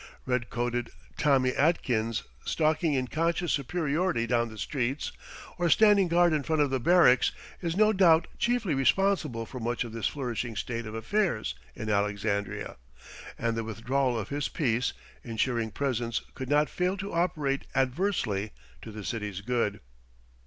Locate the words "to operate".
16.97-17.67